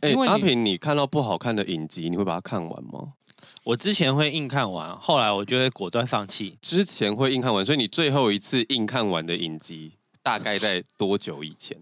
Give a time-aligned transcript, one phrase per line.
[0.00, 3.14] 哎、因为阿平，你看到不好看的影集，你会把它看完吗？
[3.64, 6.56] 我之前会硬看完，后来我就会果断放弃。
[6.62, 9.92] 之前会硬看完，所以你最后一次硬看完的影集
[10.22, 11.76] 大概在多久以前？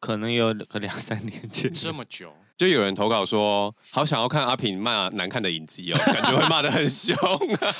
[0.00, 2.32] 可能有个两三年前，这么久。
[2.60, 7.16] 就有人投稿说，好想要看阿平骂难看的影集哦， 感觉会骂得很凶。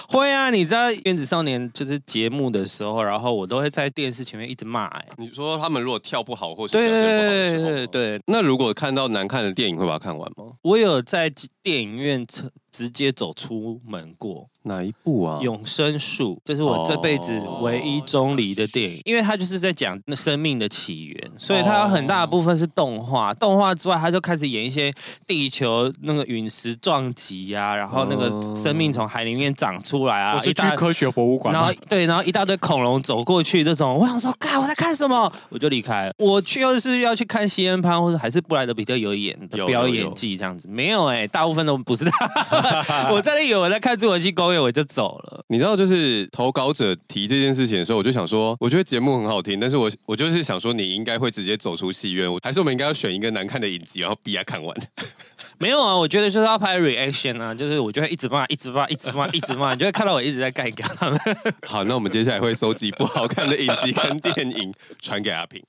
[0.09, 4.87] 会啊，你知道《原子少年》就是节目的时候，然后我都会在电视前面一直骂。
[4.87, 10.55] 哎，你说他们如果跳不好或是表现不好的时候，对对对对对，那如果看到难看的电影，会把它看完吗？
[10.62, 11.31] 我有在
[11.62, 12.27] 电影院
[12.70, 14.48] 直接走出门过。
[14.62, 15.38] 哪一部啊？
[15.41, 23.33] 永生树，这是我这辈子唯一钟离的电影，哦、因为它就是在讲那生命的起源，所以它有很大的部分是动画。
[23.33, 24.92] 动画之外，它就开始演一些
[25.27, 30.34] 地球那个陨石撞击呀，然后那个生命从海里面长出来啊。
[30.34, 35.33] 我是去科学博物馆，然后对，然后一大堆恐龙走过去，这种我想说，看我在看什么？
[35.48, 36.12] 我就离开了。
[36.19, 42.59] 我去又是要去看西恩潘或者还是布莱德比特有演的表演技这样子，没有哎、欸，大部分都不是他。
[43.10, 45.44] 我在那以为我在看侏罗纪公园，我就走了。
[45.48, 54.77] 你知道，就是投稿者提这件事情的时候，我就想说，我觉得节目很好听，但是我我就是想说，你应该会直接走出戏院，还是我们应该要选一个难看的影集，然后逼他看完？
[55.58, 61.20] 没有啊，我觉得就是要拍 reaction 啊，就是我就会一直骂，一直骂，一直骂，一直骂，你就会看到我一直在干他们。
[61.67, 65.62] 好，那我们接下来会收集不好看的影集跟电影，传给阿平。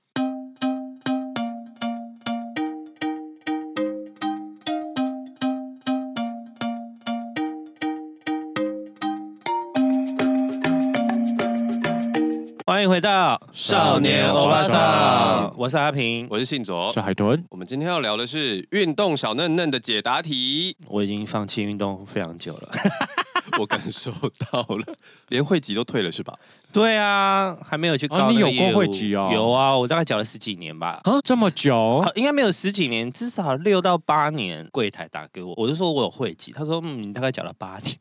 [12.82, 17.46] 欢迎回到少年欧巴桑，我是阿平，我是信卓，是海豚。
[17.52, 20.76] 我们今天要聊的是运动小嫩嫩的解答题。
[20.88, 22.72] 我已经放弃运动非常久了，
[23.60, 24.12] 我感受
[24.52, 24.84] 到了，
[25.28, 26.34] 连会籍都退了是吧？
[26.74, 28.32] 对啊，还没有去搞。
[28.32, 29.30] 你有过会籍哦？
[29.32, 31.02] 有啊，我大概缴了十几年吧。
[31.04, 32.04] 啊，这么久？
[32.16, 34.68] 应该没有十几年，至少六到八年。
[34.72, 37.96] 柜台打给我，我就说我有会籍，他说嗯，你大概缴了八年。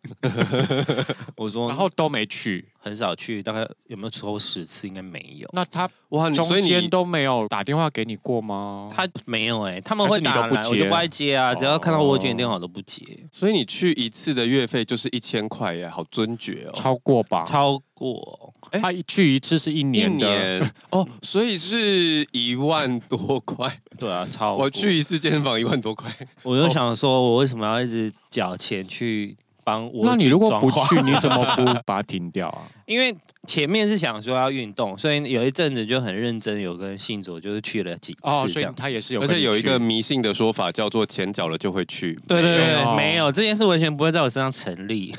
[1.37, 2.67] 我说，然后都没去。
[2.83, 4.89] 很少去，大概有没有抽十次？
[4.89, 5.47] 应该没有。
[5.53, 8.91] 那他哇，中间都没有打电话给你过吗？
[8.91, 11.55] 他没有哎、欸，他们会打来，我就不爱接啊。
[11.55, 13.05] 只要看到我卷电话我都不接。
[13.33, 16.73] 所以你去一次的月费就是一千块耶，好尊爵哦。
[16.75, 17.45] 超过吧？
[17.45, 18.55] 超过。
[18.71, 20.27] 哎，他一去一次是一年的。
[20.27, 23.71] 一年哦，所以是一万多块。
[23.99, 24.65] 对啊，超过。
[24.65, 26.11] 我去一次健身房一万多块，
[26.43, 29.37] 我就想说，我为什么要一直缴钱去？
[29.71, 32.63] 帮我，那你如果不去，你怎么 不把它停掉啊？
[32.87, 33.15] 因为
[33.51, 38.45] 前面是想说要运动，所以有一阵子就很认真，有跟信佐就是去了几次这样。
[38.45, 42.15] 哦，所以他也是有，而且有一个迷信的说法叫做前脚了就会去。
[42.29, 45.13] 对对对，哦、没有这件事完全不会在我身上成立。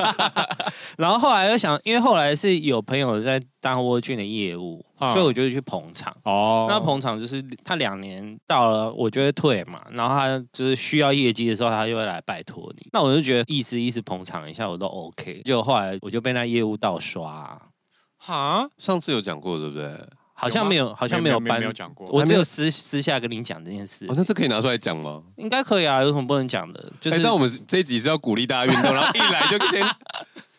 [0.98, 4.84] 然后后来又想，因为后来是有朋友在当沃俊的业务。
[4.98, 12.88] 所以我就去捧场哦，那捧场就是他两年到了，我就会退嘛，然后他就是需要业绩的时候，他就会来拜托你。
[12.92, 15.40] 那我就觉得意思意思捧场一下，我都 OK。
[15.44, 17.56] 结果后来我就被那业务盗刷，
[18.18, 19.90] 哈，上次有讲过对不对？
[20.34, 22.06] 好像没有，好像没有班，没有讲过。
[22.12, 24.06] 我只有私私下跟你讲这件事。
[24.06, 25.20] 哦，那这可以拿出来讲吗？
[25.36, 26.92] 应该可以啊，有什么不能讲的？
[27.00, 29.84] 就是，但我们这一集是要鼓励大家运动，然后一来就先。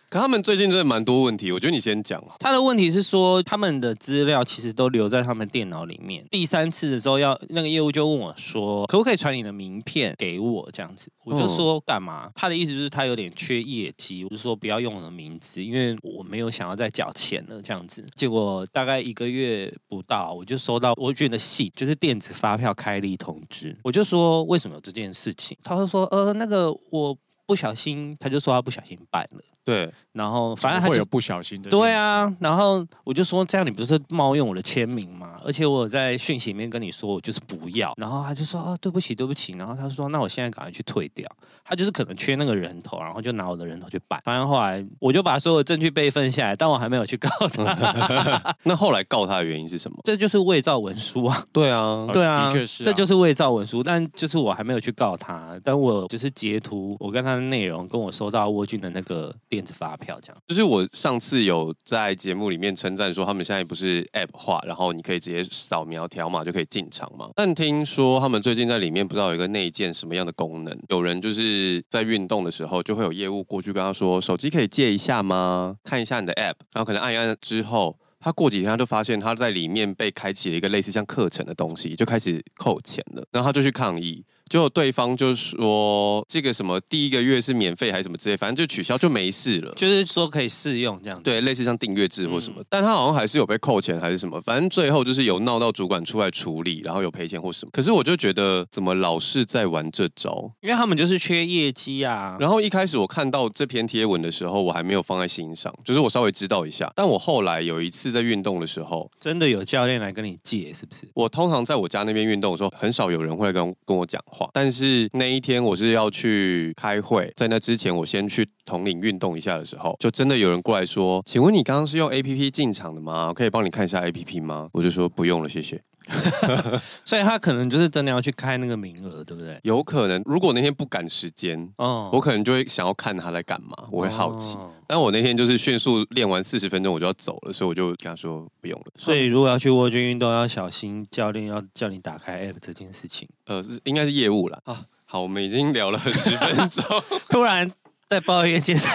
[0.10, 2.20] 可他们最近真的蛮多问题，我觉得你先讲。
[2.40, 6.26] 他的问题是说，他们的资料其实都留在他们电脑里面。
[6.32, 10.68] 第三次的时候要，那个业务就问我说，可不可以传你的名片给我？
[10.74, 12.32] 这样子，我就说干嘛？
[12.34, 17.62] 他的意思就是他有点缺业绩，我就说不要用我的名字，因为我没有想要再缴钱了。
[17.62, 23.78] 这样子，结果大概一个月不到，我就收到我卷的信，就是电子发票开立通知。
[23.84, 25.56] 我就说为什么有这件事情？
[25.64, 27.16] 他会说呃，那个我
[27.50, 29.42] 不小心，他就说他不小心办了。
[29.66, 31.70] 对，然后反正他会有不小心的。
[31.70, 35.40] 对啊，然后我就说，这样你不是冒用我的签名吗？
[35.44, 37.92] 而且我有在讯息里面跟你说，我就是不要。
[37.98, 39.54] 然后他就说，哦，对不起，对不起。
[39.54, 41.28] 然后他说，那我现在赶快去退掉。
[41.66, 44.20] 他就是可能缺那个人头，然后就拿我的人头去办。
[44.24, 48.56] 反正后来我就把所有证据备份下来，但我还没有去告他。
[48.64, 49.98] 那后来告他的原因是什么？
[50.04, 51.44] 这就是伪造文书啊。
[51.52, 53.84] 对啊， 对啊，的确是啊，这就是伪造文书。
[53.84, 60.42] 但就是我还没有去告他，但我就是截图我跟他内容，跟我收到沃俊的那个电子发票这样。
[60.48, 67.30] 就是我上次有在节目里面称赞说，他们现在不是 App 化，然后你可以直接扫描条码就可以进场嘛。
[67.36, 75.76] 但听说他们最近在里面不知道有一个内建什么样的功能，有人就是在运动的时候就会有业务过去跟他说，手机可以借一下吗？
[75.84, 84.26] 看一下你的 App，然后可能按一按之后，他过几天他就发现他在里面被开启了一个类似像课程的东西，就开始扣钱了，然后他就去抗议。
[84.50, 91.24] 就对方就说这个什么第一个月是免费还是什么之类，反正就取消就没事了，就是说可以试用这样子。
[91.24, 97.70] 对，类似像订阅制或什么，嗯、但他好像还是有被扣钱还是什么，反正最后就是有闹到主管出来处理，然后有赔钱或什么。
[97.72, 100.52] 可是我就觉得怎么老是在玩这招？
[100.62, 102.36] 因为他们就是缺业绩啊。
[102.40, 106.92] 然后一开始我看到这篇贴文的时候，我还没有放在心上，就是我稍微知道一下。
[106.96, 111.08] 但我后来有一次在运动的时候，真的有教练来跟你借，是不是？
[111.14, 114.39] 我通常在我家那边运动的时候，很少有人会跟跟我讲话。
[114.54, 123.34] 但是那一天我是要去开会，在那之前我先去统领运动一下的时候，就真的有人过来说：“请问你刚刚是用 APP 进场的吗？
[123.34, 125.82] 可以帮你看一下 APP 吗？”我就说：“不用了，谢谢。”
[127.06, 129.60] 所以他可能就是真的要去开那个名额，对不对？
[129.64, 134.58] 有可能，如果那天不赶时间，哦，我可能就会想要看他在干嘛，我会好奇。
[134.58, 138.86] 哦、但我那天就是迅速练完四十分钟，我就要走了，所以我就跟他说不用了。
[138.98, 143.28] 所以如果要去沃君运动，要小心教练要叫你打开 app 这件事情。
[143.46, 144.86] 呃，是应该是业务了啊。
[145.06, 146.84] 好，我们已经聊了十分钟，
[147.30, 147.72] 突然
[148.08, 148.90] 再抱怨健身，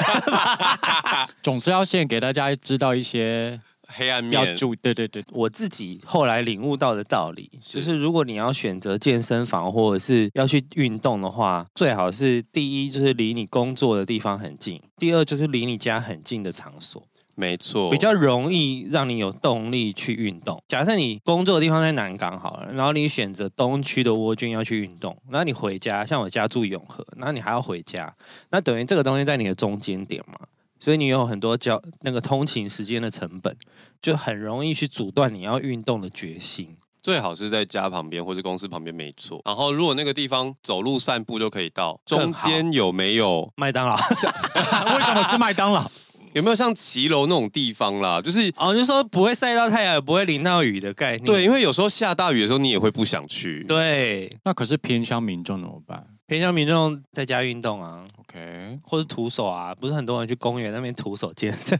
[1.43, 3.61] 总是要先给大家知道一些。
[3.89, 17.03] 黑暗面要注意，对对对，我自己后来领悟到的道理，是就是如果你要选择健身房或者是要去运动的话，最好是第一就是离你工作的地方很近，第二就是离你家很近的场所，
[17.35, 20.63] 没错，比较容易让你有动力去运动。
[20.69, 28.15] 假设你工作的地方在南港好了，然后你选择东区的蜗君要去运动，然后你回家，像我家住永和，然后你还要回家，
[28.51, 30.47] 那等于这个东西在你的中间点嘛。
[30.85, 33.57] 所以你有很多交那个通勤时间的成本，
[34.03, 36.77] 就很容易去阻断你要运动的决心。
[37.01, 39.41] 最好是在家旁边或者公司旁边，没错。
[39.47, 43.97] 然后如果那个地方走路散步就可以到，中间有没有麦当劳？
[43.97, 45.91] 为什么是麦当劳？
[46.35, 48.21] 有没有像骑楼那种地方啦？
[48.21, 51.25] 就是哦，就说不会晒到太阳，也不会淋到雨的概念。
[51.25, 53.65] 对，因为有时候下大雨的时候，你也会不想去。
[53.65, 56.05] 对，那可是偏乡民众怎么办？
[56.27, 61.79] 偏向民众在家运动啊，OK，或者徒手啊，不是很多人去公园那边徒手健身，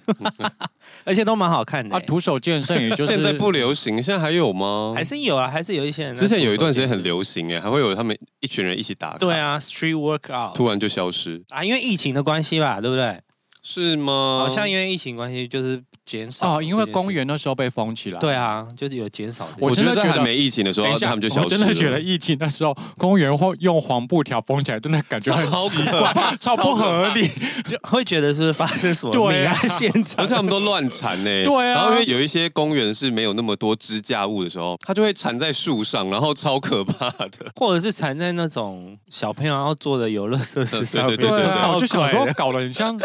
[1.05, 1.97] 而且都蛮好看的。
[1.97, 4.93] 啊，徒手健身也就是现在不流行，现在还有吗？
[4.95, 6.15] 还是有啊，还是有一些人。
[6.15, 9.17] 之前有一段时间很流行哎，还会有他们一群人一起打。
[9.17, 13.21] 对啊，Street Workout，突然就消失啊，因为疫情的关系吧，对不对？
[13.63, 14.41] 是吗？
[14.47, 15.83] 好像因为疫情关系，就是。
[16.05, 18.19] 减少哦，因为公园那时候被封起来。
[18.21, 19.49] 对啊，就是有减少。
[19.59, 21.41] 我真的觉得没疫情的时候，他们就消失。
[21.43, 27.27] 我真的觉得疫情的时候，公园会用黄布条封起来，真的感觉很奇怪，超不合理，
[27.69, 31.31] 就会觉得是发生什么命案现场，而且他们都乱缠呢。
[31.45, 37.31] 对啊，然后因为有一些公园是没有那么多支架物的时候，它就会缠在树上，然后超可怕的。
[37.57, 42.99] 或者是缠在那种小朋友要坐的游乐设施上面，对对对，就想说搞得很像。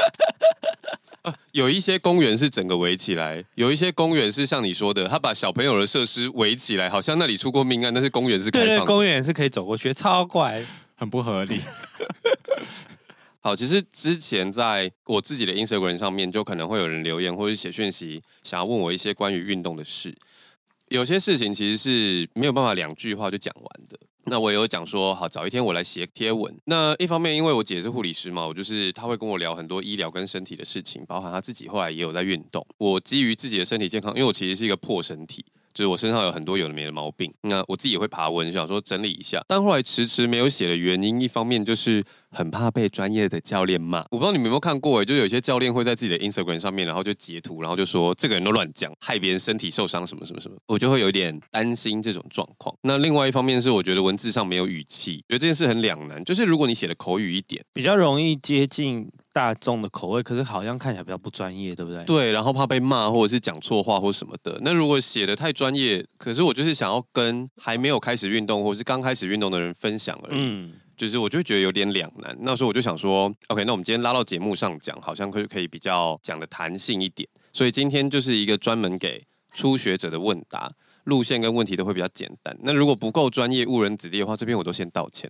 [1.53, 8.75] 呃，有一些公园是整个围起来，有一些公园是像你说的，他把小朋友的设施围起来，好像那里出过命案，但是公园是开放的。
[8.75, 10.63] 对，对，公园是可以走过去，超怪，
[10.95, 11.59] 很不合理。
[13.41, 20.13] 好，其实之前在我自己的 Instagram 上面，就可能会有人留言或者写讯息，想要问我一些关于运动的事。
[20.89, 23.97] 有些事情其实是没有办法两句话就讲完的。
[24.29, 26.55] 那我也有讲说，好，早一天我来写贴文。
[26.65, 32.65] 那一方面，因为我姐是护理师嘛，我就是她会跟我聊很多医疗跟身体的事情，包含她自己后来也有在运动。
[32.77, 35.43] 我基于自己的身体健康，因为我其实是一个破身体，
[35.73, 37.33] 就是我身上有很多有的没的毛病。
[37.41, 42.03] 那我自己也会爬文，想说整理一下，但后来迟迟没有写的原因，一方面就是。
[42.31, 52.75] 很怕被专业的教练骂，我不知道你们有没有看过哎，就有些教练会在自己的 Instagram 上面，然后就截图，然后就说这个人都乱讲，害别人身体受伤什么什么什么，我就会有点担心这种状况。
[52.83, 56.23] 那另外一方面是，我觉得文字上没有语气，觉得这件事很两难。
[56.23, 62.03] 就是如果你写的口语一点，比较容易接近大众的口味，可是好像看起来比较不专业，对不对？
[62.05, 64.59] 对，然后怕被骂或者是讲错话或什么的。
[64.61, 70.39] 那如果写的太专业，可是我就是想要跟还没有开始运动或是刚开始运动的人分享而已。
[70.39, 70.73] 嗯。
[70.99, 80.69] 就是我就觉得有点两难，那时候我就想说，OK，那我们今天拉到节目上讲，好像可以可以比较讲的弹性一点，所以今天就是一个专门给初学者的问答。
[81.09, 82.55] 路线跟问题都会比较简单。
[82.61, 85.29] 那如果不够专业误人子弟的话，这边我都先道歉。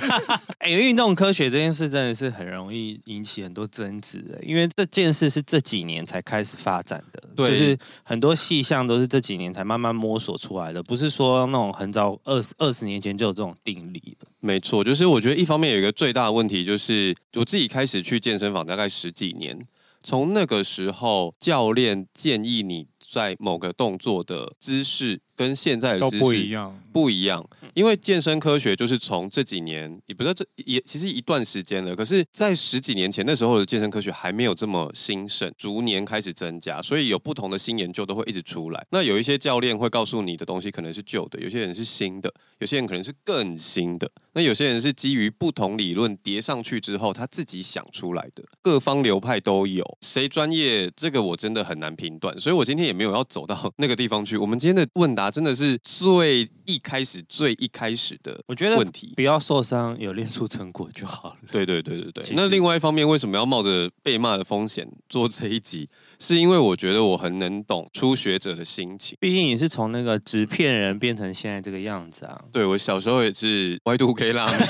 [0.58, 14.28] 哎、欸，运动科学这件事真的是很容易引起很多争执的，因为这件事是这几年才开始发展的，对，就是很多细项都是这几年才慢慢摸索出来的，不是说那种很早二十二十年前就有这种定理了。
[14.40, 19.58] 没错，就是我觉得一方面有一个最大的问题，就是我自己开始去健身房大概十几年，
[20.02, 22.86] 从那个时候教练建议你。
[23.10, 27.48] 在某个动作的姿势跟现在的知识都不一样，不一样。
[27.74, 31.94] 因为健身科学就是从这几年，也不是这也其实一段时间了。
[31.94, 38.84] 可是，在十几年前那时候的健身科学还没有这么兴盛，逐年开始增加，所以有不同的新研究都会一直出来。
[38.90, 44.10] 那有一些教练会告诉你的东西可能是旧的，有些人是新的，有些人可能是更新的。
[44.32, 48.42] 那有些人是基于不同理论叠上去之后，他自己想出来的。
[48.60, 52.38] 各方流派都有，谁专业这个我真的很难评断。
[52.40, 54.36] 所以我今天也没有要走到 那个地方去。
[54.36, 61.36] 我们今天的问答真的是最一开始最一开始的，我觉得问题不要受伤，有练出成果就好了。
[61.50, 62.24] 对对对对对。
[62.34, 65.88] 那另外一方面，为什么要冒着被骂的风险做这一集？
[66.18, 69.16] 是因为我觉得我很能懂初学者的心情。
[69.20, 72.40] 毕竟你是从那个纸片人变成现在这个样子啊。
[72.52, 74.66] 对，我小时候也是 Y2K 辣妹。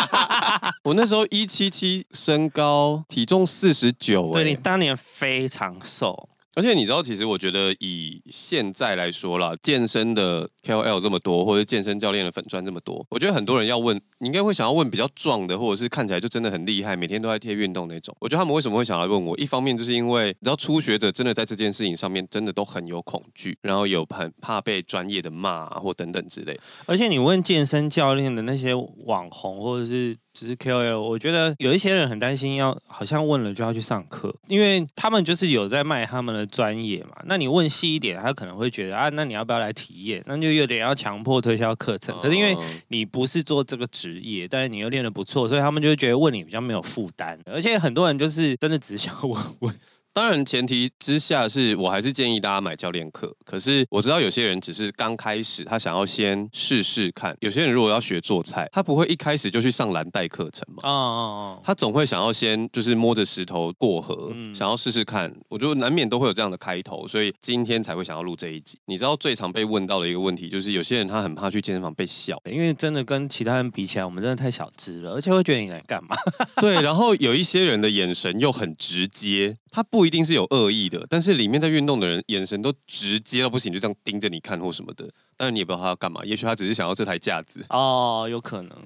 [0.84, 4.32] 我那时候一七七身高，体重四十九。
[4.32, 6.29] 对，你当年非常瘦。
[6.56, 18.14] 而且你知道，其实我觉得以现在来说啦，健身的 KOL 这么多，或者健身教练的粉钻这么多，我觉得很多人要问，你应该会想要问比较壮的，或者是看起来就真的很厉害，每天都在贴运动那种。
[18.20, 19.38] 我觉得他们为什么会想要问我？
[19.38, 26.58] 一方面就是因为你知道，初学者真的在这件事情上面真的都很有恐惧，然后有很怕被专业的骂，或等等之类。
[26.86, 30.16] 而且你问健身教练的那些网红，或者是。
[30.32, 37.10] 只是 KOL，我觉得有一些人很担心要，要好像问了就要去上课，因为他们就是有在卖他们的专业嘛。
[37.24, 40.22] 那你问细一点，他可能会觉得啊，那你要不要来体验？
[40.26, 42.16] 那就有点要强迫推销课程。
[42.20, 42.56] 可是因为
[42.88, 47.38] 你不是做这个职业，但是你又练得不错，所以他们就会觉得问你比较没有负担。
[47.46, 49.74] 而且很多人就是真的只想问 问。
[50.12, 53.32] 当然，前提之下是我还是建议大家买教练课。
[53.44, 57.36] 可是我知道有些人只是刚开始，他想要先试试看。
[57.40, 60.82] 有些人如果要学做菜，他不会一开始就去上蓝带课程嘛？
[60.82, 65.32] 哦哦哦，他总会想要先就是摸着石头过河，嗯、想要试试看。
[65.48, 68.78] 我觉得难免都会有这样的开头，所以今天才会想要录这一集。
[68.86, 76.16] 你知道最常被问到的一个问题，就是有些人他很怕去健身房被笑，因为真的跟其他人比起来，我们真的太小只了，而且会觉得你来干嘛？
[76.60, 79.56] 对，然后有一些人的眼神又很直接。
[79.70, 85.08] 他不一定是有恶意的，但是里面在运动的人眼神都直接到不行，就这样盯着你看或什么的。
[85.36, 88.76] 但是你也不知道他要干嘛，也许他只是想要这台架子 哦，有可能。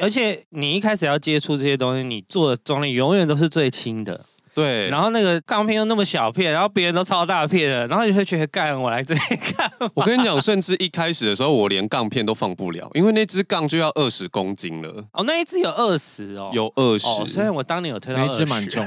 [0.00, 4.24] 而且你一开始要接触这些东西，你做的重力永远都是最轻的。
[4.58, 9.20] 对，然后那个杠片又那么小片，然后别人都超大片的，然后你会觉得干，我来这里
[9.56, 9.70] 干。
[9.94, 15.04] 我跟你讲，甚至一开始的时候，我连杠片都放不了，因为那支杠就要二十公斤了。
[15.12, 17.06] 哦，那一只有二十哦，有二十。
[17.06, 18.84] 哦，虽然我当年有推到二十，那一支蛮重。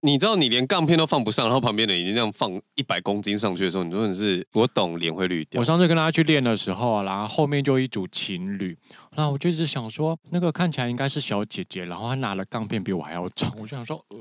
[0.00, 5.60] 你知道，你连杠片都放不上，然后旁边的人已经这样放一百公斤上去的时候，你真的是我懂，脸会绿掉。
[5.60, 8.74] 我上次跟大家去练的时候，然后后面就一组情侣。
[9.16, 14.18] 那我就一直想说，那个看起来应该是小姐姐，然后她拿了杠片比我还要重， 我就想说，呃，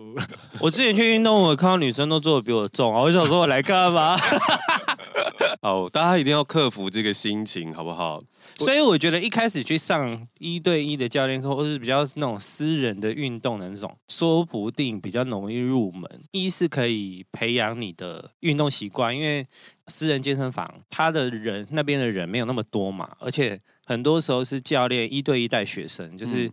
[0.59, 4.15] 我之前去运动，我看到女生都做的比我重啊，我就想说我来干嘛？
[5.61, 8.21] 好，大家一定要克服这个心情，好不好？
[8.57, 16.07] 所以我觉得一开始去上一对一的教练课，或是比较那种私人的运动的那种，说不定比较容易入门。
[16.31, 19.45] 一是可以培养你的运动习惯，因为
[19.87, 23.59] 私人健身房他的人那边的人没有那么多嘛，而且。
[23.85, 26.49] 很多时候是教练一对一带学生，就是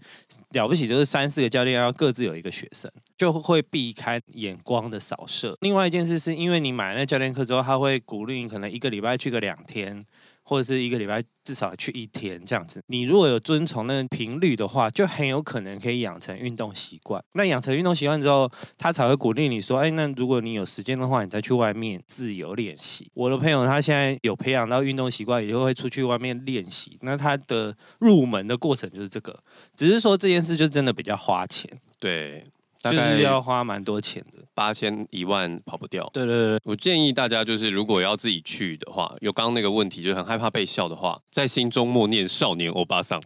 [0.50, 5.56] 了不起，就是三四个教练要各自有一个学生，就会避开眼光的扫射。
[5.60, 10.04] 另外一件事是因为你买了那教练课之后，他会鼓励你可能一个礼拜去个两天。
[10.50, 17.22] 或者是一个礼拜至少去一天这样子，你如果有遵从那个频率的话，就很有可能可以养成运动习惯。
[17.34, 26.98] 那养成运动习惯之后，他才会鼓励你说：“哎，那如果你有时间的话，你再去外面自由练习。”我的朋友他现在有培养到运动习惯，以后会出去外面练习。
[27.02, 29.38] 那他的入门的过程就是这个，
[29.76, 31.70] 只是说这件事就真的比较花钱。
[32.00, 32.44] 对。
[32.82, 36.08] 就是要花蛮多钱的，八千一万跑不掉。
[36.14, 43.20] 对对对，我建议大家就是，如果要自己去的话，有刚刚那个问题，就很害怕被笑的话，在心中默念少年欧巴桑。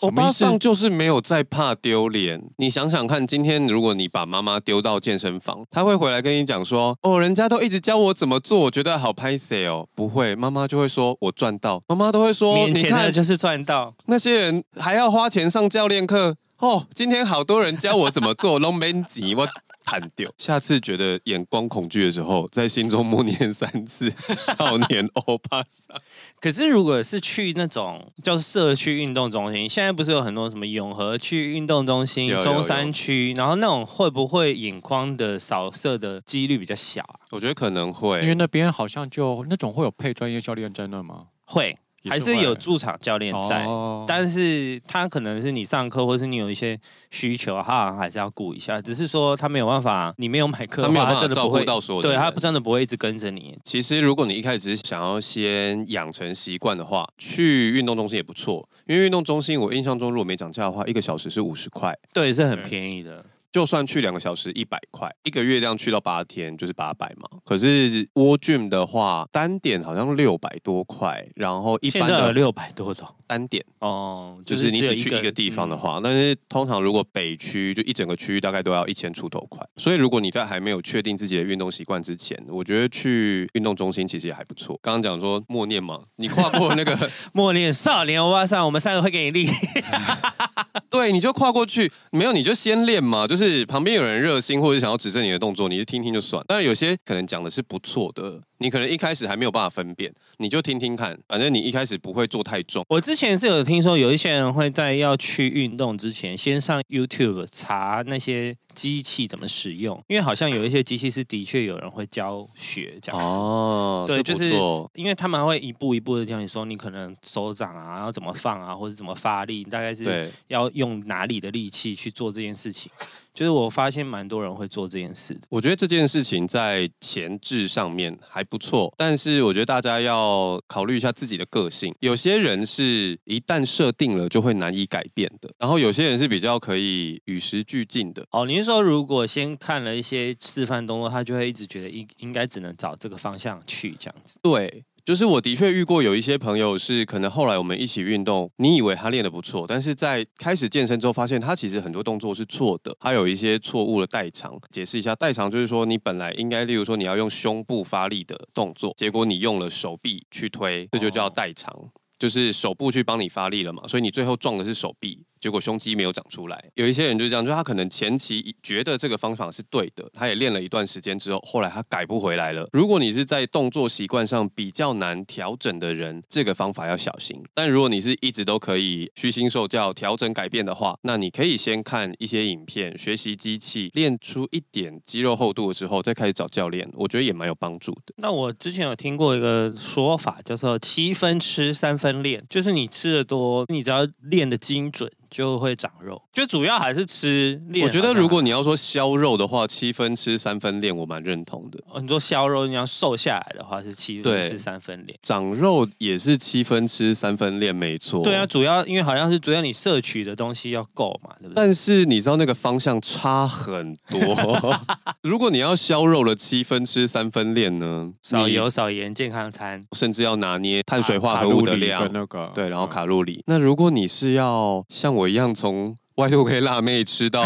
[0.00, 2.50] 欧巴桑就是没有在怕丢脸。
[2.58, 16.36] 你想想看，今天如果你把妈妈丢到健身房，她会回来跟你讲说：“哦，人家都一直教我怎么做，我觉得好拍谢哦。”不会，妈妈就会说：“我赚到。”妈妈都会说：“你看，就是赚到。”那些人还要花钱上教练课。
[16.64, 19.46] 哦，今天好多人教我怎么做，拢免钱，我
[19.84, 20.32] 弹掉。
[20.38, 26.00] 下次觉得眼光恐惧的时候，在心中默念三次“少年欧巴桑”。
[26.40, 37.20] 可是，如果是去那种叫社区运动中心，现在不是有很多什么永和区运动中心、中山区，然后那种会不会眼光的扫射的几率比较小啊？
[37.32, 41.26] 我觉得可能会，因为那边好像就那种会有配专业教练在那吗？
[41.44, 41.76] 会。
[42.10, 46.78] 还是有驻场教练在，哦但是他可能是你上课，或是你有一些
[47.10, 48.80] 需求，他好像还是要顾一下。
[48.80, 53.58] 只是说他没有办法，你没有买课，他没有办法真的不会照顾到所有的对他真的不会一直跟着你。
[53.64, 58.68] 其实，如果你一开始只是想要先养成习惯的话，去运动中心也不错。
[58.86, 63.24] 因为运动中心，我印象中如果没涨价的话，一个小时是五十块，对，是很便宜的。
[63.54, 67.28] 就算去两个小时一百块，一个月这样去到八天就是八百嘛。
[67.44, 79.64] 可是 World Gym 的话，单点好像六百多块，然后一般的六百多种单点哦，就是你只去一个地方的话，但是通常如果北区就一整个区域大概都要一千出头块。
[79.76, 84.76] 所以如果你在还没有确定自己的运动习惯之前，我觉得去运动中心其实也还不错。
[84.82, 89.48] 刚刚讲说默念嘛，你跨过那个 默念少年欧巴桑，我们三个会给你力。
[90.94, 93.26] 对，你就跨过去，没有你就先练嘛。
[93.26, 96.40] 就是旁边有人热心或者想要指正你的动作，你就听听就算。
[96.46, 101.18] 但是有些可能讲的是不错的，你可能一开始还没有办法分辨，你就听听看。
[101.26, 102.84] 反正你一开始不会做太重。
[102.88, 113.36] 我之前是有听说，有一些人会在要去运动之前，先上 YouTube 查那些机器怎么使用，因为好像有一些机器是的确有人会教学这样子。
[113.36, 114.52] 哦，对，就是
[114.94, 122.90] 因为他们会一步一步的教你说，你可能手掌啊要怎么放啊，或者怎么发力，大概是要用哪里的力气去做这件事情。
[123.32, 125.40] 就是我发现蛮多人会做这件事的。
[125.48, 131.92] 我觉得这件事情在前置上面还不错，但是我觉得大家要考虑一下自己的个性。
[131.98, 138.24] 有些人是一旦设定了就会难以改变的，然后有些人是比较可以与时俱进的。
[138.30, 144.38] 哦，你是说如果先看了一些示范动作，他就会一直觉得应应该只能找这个方向去这样子？
[144.40, 144.84] 对。
[145.04, 154.58] 就是我的确遇过有一些朋友是可能后来我们一起运动，你以为他练得不错，但是在开始健身之后发现他其实很多动作是错的，他有一些错误的代偿。
[154.70, 161.70] 解释一下，代偿就是说你本来应该，例如说你要用胸部发力的动作，结果你用了手臂去推，这就叫代偿，
[162.18, 165.20] 就是手部去帮你发力了嘛，所以你最后撞的是手臂。
[165.44, 172.66] 结果胸肌没有长出来，有一些人就这样，就他可能前期觉得这个方法是对的，他也练了一段时间之后，后来他改不回来了。
[172.72, 177.36] 如果你是在动作习惯上比较难调整的人，这个方法要小心。
[177.52, 188.14] 但如果你是一直都可以虚心受教、调整改变的话，那你可以先看一些影片，学习机器，练出一点肌肉厚度的时候，再开始找教练，我觉得也蛮有帮助的。
[188.16, 195.12] 那我之前有听过一个说法，叫做七分吃三分练，就是你吃的多，你只要练得精准。
[195.34, 197.84] 就会长肉，就主要还是吃练。
[197.84, 201.80] 我觉得如果你要说削肉的话，七分吃三分练，我蛮认同的。
[201.88, 208.22] 很多削肉你要瘦下来的话是七分吃三分练，长肉也是七分吃三分练，没错。
[208.22, 211.54] 对啊，主要因为好像是主要你摄取的东西要够嘛，对不对？
[211.56, 214.78] 但是你知道那个方向差很多。
[215.22, 223.38] 如果你要削肉了七分吃三分练呢，少油少盐健康餐，甚至要拿捏碳水化合物的量，那个对，然后卡路里。
[223.38, 225.23] 嗯、那如果你是要像我。
[225.24, 227.42] 我一样从 Y2K 辣妹吃到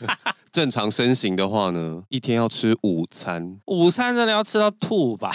[0.52, 5.32] 正常身形的话呢，一天要吃午餐，午餐真的要吃到吐吧？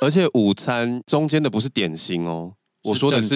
[0.00, 3.34] 而且午餐中间的不是点心哦，我说的是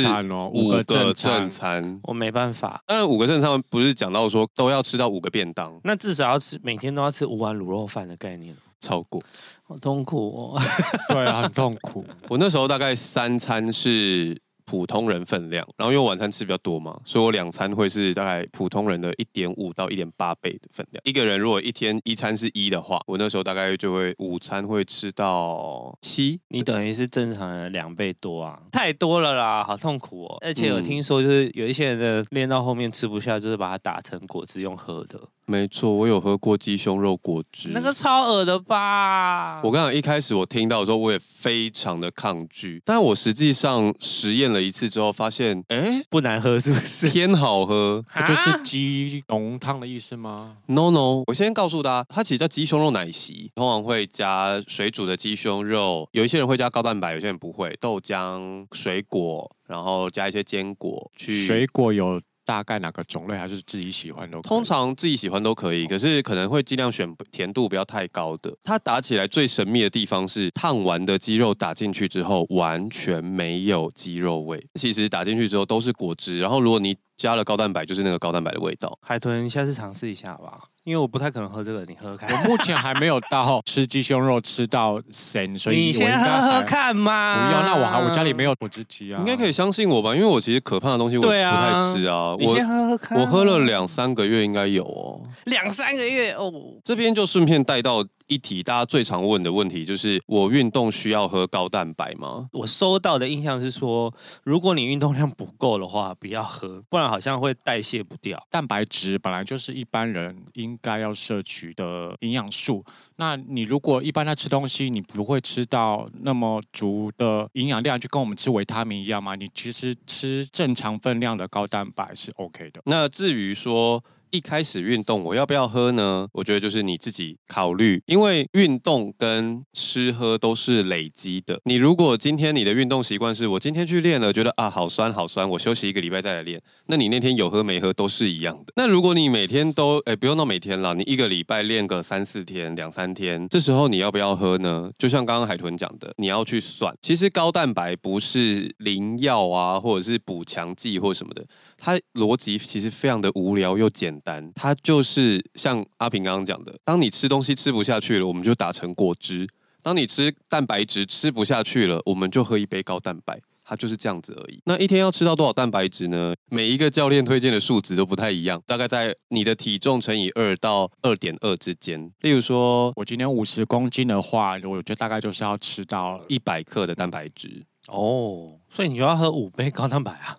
[0.50, 2.82] 五个正餐，我没办法。
[2.86, 9.22] 当然五个正餐不是讲到说都要吃到五个便当，那至少要吃每天都要吃五碗卤肉饭的概念，超过，
[9.64, 10.62] 好痛苦哦。
[11.10, 12.02] 对啊，很痛苦。
[12.28, 14.40] 我那时候大概三餐是。
[14.70, 21.02] 普通人分量，然后因为晚餐吃比较多嘛，所以我两餐会是大概普通人的一点五到一点八倍的分量。
[21.04, 30.38] 一个人如果一天一餐是一的话，我那时候大概就会午餐会吃到七，你等于是正常人两倍多啊，太多了啦，好痛苦哦。
[30.40, 35.20] 而且有听说就是有一些人的练到后面吃不下，就是把它打成果汁用喝的。
[35.50, 39.60] 没错，我有喝过鸡胸肉果汁，那个超恶的吧？
[39.64, 47.08] 我刚刚一开始我听到的时候，我也非常的抗拒，但我实际上实验了一次之后，发现，哎，不难喝，是不是？
[47.08, 61.44] 偏好喝，它就是鸡浓汤的意思吗？No No，我先告诉大家，它其实叫鸡胸肉奶昔，通常会加水煮的鸡胸肉，有一些人会加高蛋白，有些人不会，豆浆、水果，然后加一些坚果去。
[61.44, 62.22] 水果有。
[62.50, 64.48] 大概哪个种类还是自己喜欢都可以？
[64.48, 68.52] 通常自己喜欢都可以，可是可能会尽量选甜度不要太高的。
[68.64, 76.40] 它打起来最神秘的地方是烫完的鸡肉打进去之后完全没有鸡肉味，其实打进去之后都是果汁。
[76.40, 78.98] 然后如果你加了高蛋白，就是那个高蛋白的味道。
[79.00, 80.69] 海豚，下次尝试一下吧。
[80.84, 82.28] 因为我不太可能喝这个，你喝喝看。
[82.30, 87.48] 我目前还没有到吃鸡胸肉吃到神，所以你先喝喝看嘛。
[87.48, 89.18] 不要，那我还我家里没有果汁机啊。
[89.20, 92.34] 应该可以相信我吧，因为我其实可怕的东西我不太吃啊。
[92.38, 93.18] 你先喝喝看。
[93.18, 95.20] 我喝了两三个月应该有哦。
[95.44, 96.52] 两三个月哦。
[96.82, 98.04] 这边就顺便带到。
[98.30, 102.48] 一题大家最常问的问题就是：我运动需要喝高蛋白吗？
[102.52, 104.14] 我收到的印象是说，
[104.44, 108.40] 如果你运动量不够的话，不要喝，不然好像会代谢不掉。
[108.48, 112.84] 蛋白质本来就是一般人应该要摄取的营养素。
[113.16, 119.34] 那你如果一般在吃东西，你不会吃到那么足的营养量，就跟我们吃维他命一样吗？
[119.34, 122.80] 你其实吃正常分量的高蛋白是 OK 的。
[122.84, 126.26] 那至于说，一开始运动，我要不要喝呢？
[126.32, 131.60] 我觉得就是你自己考虑，因为运动跟吃喝都是累积的。
[131.64, 138.72] 你如果今天你的运动习惯是我今天去练了，觉得啊好酸好酸，我休息一个礼拜再来练，那你那天有喝没喝都是一样的。
[138.76, 144.90] 那如果你每天都哎不用到每天了，你一个礼拜练个三四天两三天，这时候你要不要喝呢？
[144.98, 146.94] 就像刚刚海豚讲的，你要去算。
[147.02, 151.44] 其实高蛋白不是灵药啊，或者是补强剂或什么的。
[151.82, 159.46] 它逻辑其实非常的无聊又简单，它就是像阿平刚刚讲的，当你吃东西吃不下去了，我们就打成果汁；
[159.82, 164.60] 当你吃蛋白质吃不下去了，我们就喝一杯高蛋白，它就是这样子而已。
[164.66, 166.34] 那一天要吃到多少蛋白质呢？
[166.50, 172.12] 每一个教练推荐的数值都不太一样，大概在你的体重乘以二到二点二之间。
[172.20, 180.36] 例如说，我今天五十公斤的话，我觉得大概就是要吃到一百克的蛋白质哦，所以你就要喝五杯高蛋白啊。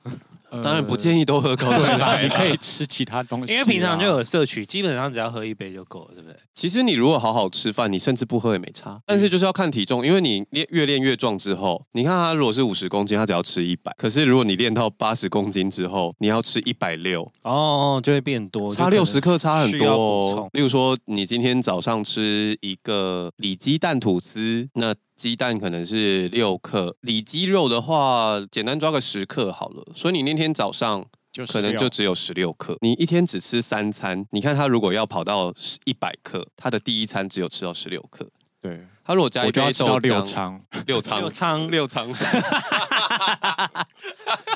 [0.63, 6.35] 当然不建议都喝高蛋白， 你可以吃其他东西，因为平常就有摄取，基本上只要喝一杯就够了，对不对？
[6.53, 8.99] 其实你如果好好吃饭，你甚至不喝也没差。
[9.05, 20.49] 但是就是要看体重，因为你练越练越壮之后，你看他如果是五十公斤，他只要吃一百；可是如果你练到八十公斤之后，你要吃一百六，哦，就会变多，差六十克，差很多哦。
[20.53, 24.93] 例如说，你今天早上吃一个里脊蛋吐司，那。
[25.21, 29.85] 鸡蛋可能是六克，里脊肉的话，简单抓个十克好了。
[29.93, 32.75] 所以你那天早上就可能就只有十六克。
[32.81, 35.53] 你一天只吃三餐，你看他如果要跑到
[35.85, 38.27] 一百克，他的第一餐只有吃到十六克。
[38.59, 42.09] 对，他如果加一杯豆浆，六仓，六仓，六仓，六仓。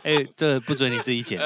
[0.04, 1.42] 哎，这不准你自己剪。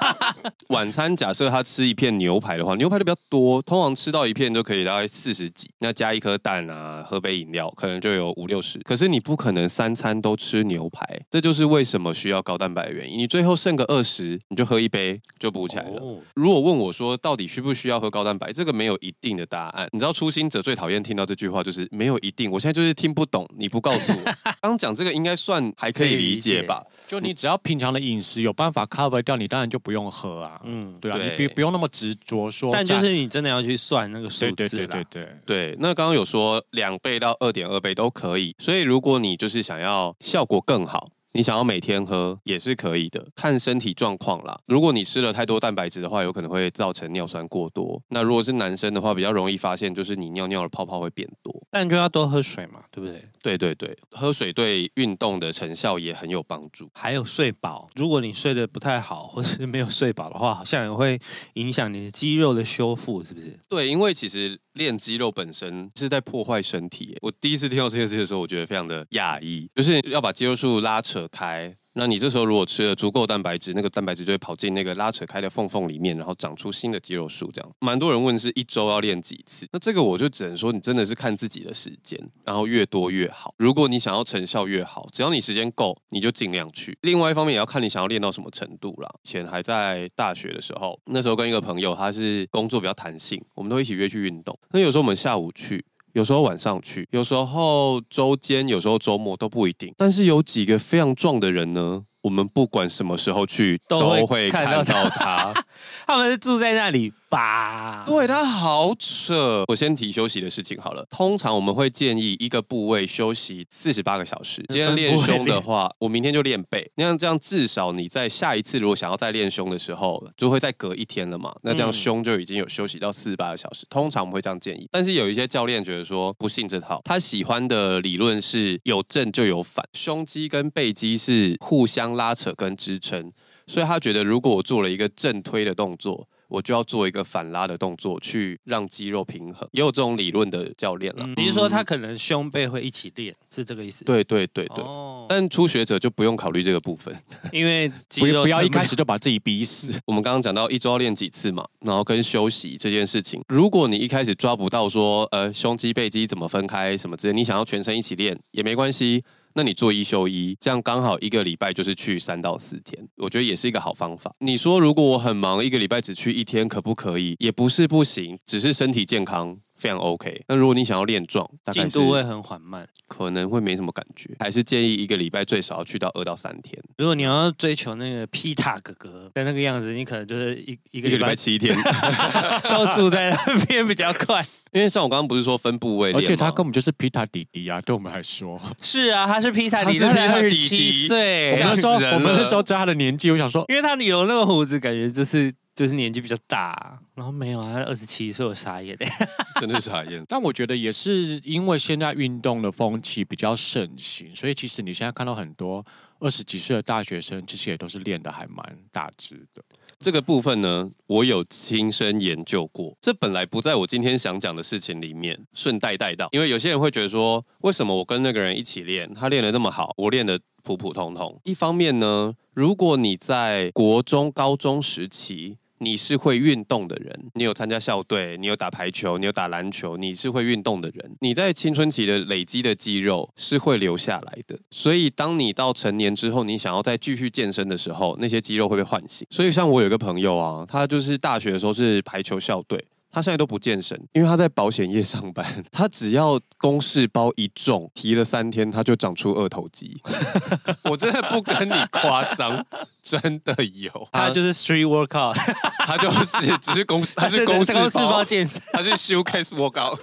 [0.68, 8.78] 晚餐假设他吃一片牛排的话，牛排就比较多，通常吃到一片就可以大概四十几，那加一颗蛋啊，喝杯饮料，可能就有五六十。
[8.80, 13.18] 可是你不可能三餐都吃牛排，这就是为什么需要高蛋白的原因。
[13.18, 16.02] 你最后剩个二十，你就喝一杯就补起来了。
[16.02, 19.88] 哦、如果问我说到底需不需要喝高蛋白，这个没有一定的答案。
[19.92, 22.41] 你知道初心者最讨厌听到这句话，就是没有一定。
[22.50, 24.32] 我现在就是听不懂，你不告诉我。
[24.62, 26.82] 刚讲这个应该算还可以理解吧？
[27.06, 30.60] 就你只要平常的饮食有办法 cover 掉，你当然就不用喝啊。
[30.64, 32.70] 嗯，对啊，对你不不用那么执着说。
[32.72, 34.52] 但就是你真的要去算那个数字啦。
[34.54, 35.76] 对对对对对对。
[35.78, 41.08] 那刚刚有说两倍到二点二倍都可以，所以如果你就是想要效果更好。
[41.34, 44.58] 你想要每天喝也是可以的，看身体状况啦。
[44.66, 48.00] 如果你吃了太多蛋白质的话，有可能会造成尿酸过多。
[48.08, 51.52] 那如果是男生的话，比较容易发现就是你尿尿的泡泡会变多。
[51.70, 53.22] 但就要多喝水嘛，对不对？
[53.42, 56.90] 对对对，喝水对运动的成效也很有帮助。
[56.92, 61.18] 还有睡饱，如果你睡得不太好，或是没有睡饱的话，好像也会
[61.54, 63.58] 影响你的肌肉的修复，是不是？
[63.70, 67.16] 对，因为其实练肌肉本身是在破坏身体。
[67.22, 77.50] 我第一次听到这件事的时候，我觉得非常的讶异，就是要把肌肉束拉扯开，那你这时候如果吃了足够蛋白质，那个蛋白质就会跑进那个拉扯开的缝缝里面，然后长出新的肌肉束。
[77.52, 79.66] 这样，蛮多人问是一周要练几次？
[79.72, 83.54] 那这个我就只能说，你真的是看自己的时间，然后越多越好。
[83.58, 86.96] 如果你想要成效越好，只要你时间够，你就尽量去。
[87.02, 89.08] 另外一方面也要看你想要练到什么程度啦。
[89.22, 94.58] 以前还在大学的时候，那时候跟一个朋友，他是工作比较弹性，我们都一起约去运动。
[94.70, 95.84] 那有时候我们下午去。
[96.12, 99.94] 有时候晚上去，有时候周间，有时候周末都不一定。
[99.96, 105.54] 但是有几个非常壮的人呢，我们不管什么时候去都会看到他。
[106.06, 107.12] 他们是住在那里。
[107.32, 109.64] 吧，对，他好扯。
[109.68, 111.02] 我先提休息的事情好了。
[111.08, 114.62] 通常我们会建议一个部位休息四十八个小时。
[114.68, 116.86] 今天练胸的话，我明天就练背。
[116.96, 121.50] 那样这样至少你在下一次如果想要再练胸的时候，就会再隔一天了嘛。
[121.62, 123.86] 那这样胸就已经有休息到四十八个小时。
[123.88, 124.86] 通常我们会这样建议。
[124.92, 133.32] 但是有一些教练觉得说不信这套，他喜欢的理论是有正就有反，胸肌跟背肌是互相拉扯跟支撑，
[133.66, 136.28] 所以他觉得如果我做了一个正推的动作。
[136.52, 139.66] 我就要做一个反拉的动作，去让肌肉平衡。
[139.72, 144.04] 也有这种理论的教练了，比如说他可能胸背会一起练，是这个意思？
[144.04, 144.84] 对对对对。
[144.84, 145.24] 哦。
[145.30, 147.14] 但初学者就不用考虑这个部分，
[147.52, 149.98] 因为不不要一开始就把自己逼死。
[150.04, 159.24] 我们刚刚讲到一周要练几次嘛，然后跟休息这件事情，如果你一开始抓不到说呃胸肌背肌怎么分开什么之类，你想要全身一起练也没关系。
[159.54, 164.34] 那你做一休一，这样刚好一个礼拜就是去三到四天，我觉得也是一个好方法。
[164.38, 167.36] 你说如果我很忙，一个礼拜只去一天，可不可以？
[167.38, 170.40] 也不是不行，只是身体健康非常 OK。
[170.46, 176.80] 那如果你想要练壮，进度会很缓慢，可能会没什么感觉，还是建议一个礼拜最少要去到二到三天。
[176.98, 181.76] 如果你要追求那个皮塔哥哥的那个样子，你可能就是一一个礼拜，七天
[182.70, 184.46] 都住在那边比较快。
[184.72, 188.58] 因为像我刚刚不是说分部位，而且他根本就是皮塔弟弟啊，对我们来说。
[188.80, 191.60] 是啊，他是皮塔弟弟，二十七岁。
[191.60, 193.30] 我们说，我们是都知道他的年纪。
[193.30, 197.00] 我想说，因为他有那个胡子，感觉就是就是年纪比较大。
[197.14, 199.06] 然后没有啊，他二十七岁，我傻眼的，
[199.60, 200.24] 真的傻眼。
[200.28, 205.84] 但我觉得也是因为现在运动的风气比较盛行，所以其实你现在看到很多
[206.20, 209.62] 二十几岁的大学生，其实也都是练的还蛮大只的。
[209.98, 212.96] 这个部分呢，我有亲身研究过。
[213.00, 216.28] 这本来不在我今天想讲的事情里面，顺带带到。
[216.32, 221.40] 因为有些人会觉得说，为什么我跟那个人一起练，他练得那么好，我练得普普通通？
[221.44, 231.16] 一方面呢，如果你在国中、高中时期，你是会运动的人，你有参加校队，你有打排球，你有打篮球，你是会运动的人。
[231.20, 239.26] 你在青春期的累积的肌肉是会留下来的，所以当你到成年之后，你想要再继续健身的时候，那些肌肉会被唤醒。
[239.30, 242.82] 所以像我有个朋友啊，他就是大学的时候是排球校队。
[243.12, 245.46] 他现在都不健身，因为他在保险业上班。
[245.70, 250.00] 他只要公事包一重，提了三天，他就长出二头肌。
[250.84, 252.64] 我真的不跟你夸张，
[253.02, 254.08] 真的有。
[254.10, 255.34] 他就是 street workout，
[255.86, 259.98] 他就是只是公，他是公事包健身，他是 showcase workout。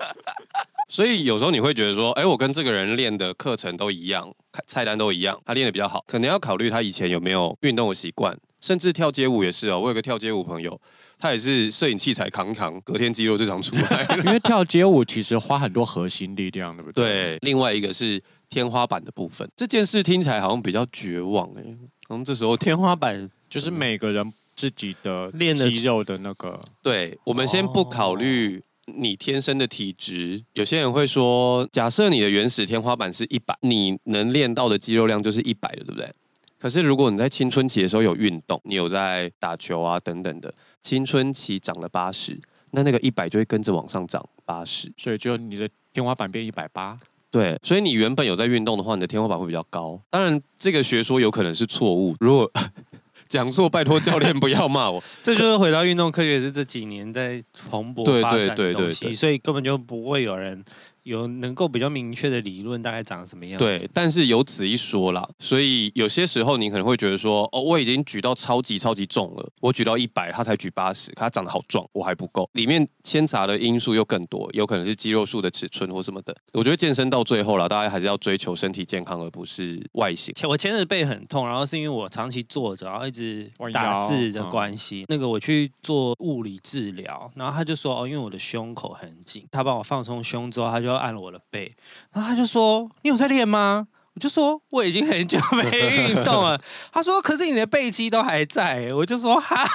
[0.88, 4.32] 所以有时候你会觉得说，哎，我跟这个人练的课程都一样，
[4.68, 9.80] 菜单都一样，他练的比较好，可能要考虑他以前有没有运动的习惯，甚至跳街舞也是哦。
[9.80, 10.80] 我有个跳街舞朋友。
[11.20, 14.18] 他也是摄影器材扛扛，隔天肌肉就长出来了。
[14.26, 17.04] 因为跳街舞其实花很多核心力量，对不对？
[17.06, 17.38] 对。
[17.42, 21.64] 另外一个是天花板的部分，这件事听起来好像比较绝望哎。
[22.08, 26.60] 我们这时候天花板就是每个人自己的练肌肉的那个。
[26.82, 30.42] 对，我们先不考虑你天生的体质。
[30.54, 36.10] 有些人会说，假设你的原始天花板是一百，你能练到的肌肉量就是一百的，对不对？
[36.58, 40.54] 可是如果你在青春期的时候有运动，你有在打球啊等等的。
[40.82, 42.40] 青春期涨了八十，
[42.72, 47.00] 那那个一百就会跟着往上涨八十，所以就你的天花板变一百八。
[47.32, 50.02] 对，所以你原本有在运动的话，你的天花板会比较高。
[50.10, 52.16] 当然，这个学说有可能是错误。
[52.20, 52.52] 如果
[53.30, 55.04] 讲错，拜托教练不要骂我。
[55.22, 60.66] 这就是回到运动科学是这几年在蓬勃发展的东西，对对对对对，所以根本就不会有人。
[61.10, 63.66] 有能够比较明确的理论，大概长什么样子？
[63.66, 65.28] 对，但是有此一说啦。
[65.40, 72.48] 所以有些时候你可能会觉得说，哦，我已经举到超级超级重了，我举到一百，他才举八十，可他长得好壮，我还不够。
[72.54, 76.36] 里面牵杂的因素又更多，有可能是肌肉数的尺寸或什么的。
[76.54, 80.32] 我觉得健身到最后了，大家还是要追求身体健康，而不是外形。
[80.36, 85.02] 前我前阵背很痛，然后是因为我长期坐着，然后一直打字的关系。
[85.02, 90.99] 嗯、那个我去做物理治疗，然后他就说，哦，因为我的胸口很紧，他帮我放松胸之后，他就。
[91.00, 91.76] 按了我的背，
[92.14, 96.60] 然后他就说：“你有在练吗？”我就说：“我已经很久没运动了。
[96.92, 99.66] ”他说：“可是你的背肌都还在。”我就说：“哈，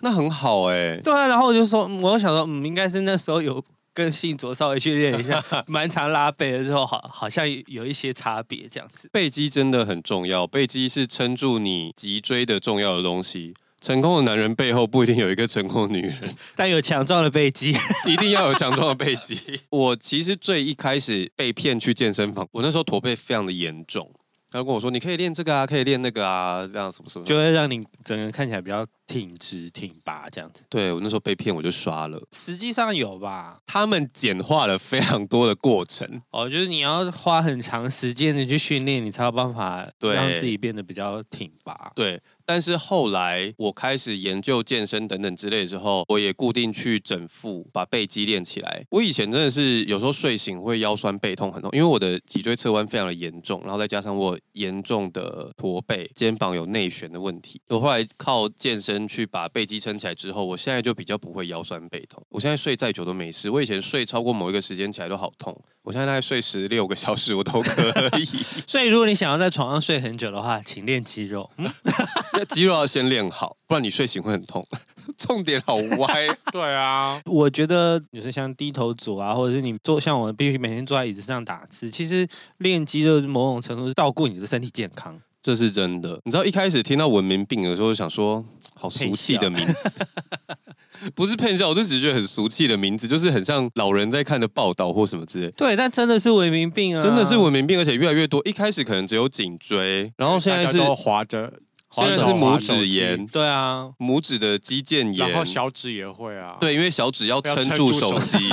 [0.00, 9.08] 那很好哎。”对啊，然后我就说：“我想说，嗯，应该是那时候有跟信卓稍微去练一下， 蛮常拉背的时候，好，好像有一些差别这样子。
[9.12, 16.18] 背肌真的很重要，背肌是撑住你脊椎的重要的东西。”成功的男人背后不一定有一个成功的女人，
[16.54, 17.74] 但有强壮的背肌，
[18.06, 19.38] 一定要有强壮的背肌。
[19.70, 24.10] 我其实最一开始被骗去健身房，我那时候驼背非常的严重。
[24.52, 32.20] 他跟我说：“你可以练这个啊，可以练那个啊，这样什么什么，就会让你整个人看起来比较挺直挺拔这样子。”对，我那时候被骗，我就刷了。
[32.32, 33.58] 实际上有吧？
[33.64, 41.92] 他们简化了非常多的过程哦，就是你要花很长时间的去训练，你才有办法让自己变得比较挺拔。
[41.94, 42.20] 对。
[42.50, 48.84] 但是后来我开始研究健身等等之类的时候，我也固定去整腹，把背肌练起来。
[48.90, 57.60] 我以前真的是有时候睡醒会腰酸背痛很痛，因为我的脊椎侧弯非常的严重，然后再加上我严重的驼背，肩膀有内旋的问题。
[57.68, 62.20] 我后来靠健身去把背肌撑起来之后，我现在就比较不会腰酸背痛。
[62.30, 63.48] 我现在睡再久都没事。
[63.48, 65.56] 我以前睡超过某一个时间起来都好痛。
[65.90, 68.24] 我现在大概睡十六个小时我都可以。
[68.64, 71.50] 所以如果你想要在床上睡很久的话，请练肌肉。
[71.58, 74.64] 那，肌肉要先练好，不然你睡醒会很痛。
[75.18, 76.28] 重点好歪。
[76.52, 82.24] 对啊，我觉得有些像低头族啊，或者是你坐像我必须每天坐在椅子上打字，其实
[82.58, 85.20] 练肌肉某种程度是照顾你的身体健康。
[85.42, 86.20] 这是真的。
[86.24, 88.44] 你知道一开始听到文明病的时候，想说
[88.76, 89.90] 好俗气的名字，
[91.14, 95.50] 不是骗笑，我就只是觉得很俗气的名字，就是很像老人在看的报道或什么之类。
[95.52, 98.40] 对，但真的是文明病啊，真的是文明病，而且越来越多。
[98.44, 101.52] 一开始可能只有颈椎，然后现在是滑着。
[101.92, 108.48] 现在是拇指炎，对啊，拇指的肌腱炎，然后小指也会啊，对，因为小指要撑住手机，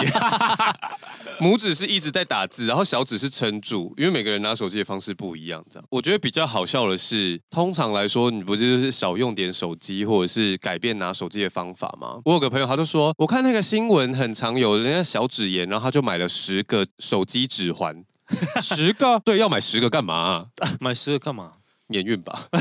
[1.40, 5.88] 拇指是一直在打字，然后小指是撑住，因为每个人拿手机的方式不一样，这样。
[5.92, 12.20] 我觉得比较好笑的是，通常来说，你不就是少用点手机，或者是改变拿手机的方法吗？
[12.26, 18.04] 我有个朋友，他就说，我看那个新闻很常有人家小指炎，然后他就买了十个手机指环，
[18.64, 20.46] 十个， 对，要买十个干嘛啊？
[20.80, 21.52] 买十个干嘛？
[21.88, 22.48] 免运吧，